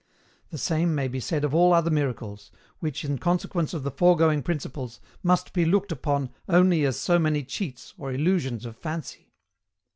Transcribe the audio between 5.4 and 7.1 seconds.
be looked upon only as